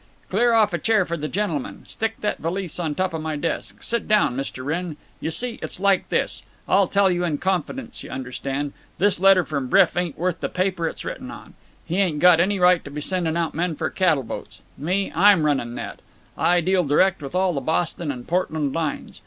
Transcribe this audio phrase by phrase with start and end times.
[0.31, 1.83] "Clear off a chair for the gentleman.
[1.85, 3.83] Stick that valise on top my desk….
[3.83, 4.65] Sit down, Mr.
[4.65, 4.97] Wrenn.
[5.19, 8.73] You see, it's like this: I'll tell you in confidence, you understand.
[8.97, 11.53] This letter from Bryff ain't worth the paper it's written on.
[11.85, 14.61] He ain't got any right to be sending out men for cattle boats.
[14.75, 15.99] Me, I'm running that.
[16.35, 19.19] I deal direct with all the Boston and Portland lines.